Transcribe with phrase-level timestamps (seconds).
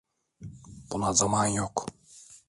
[0.91, 1.85] Buna zaman yok.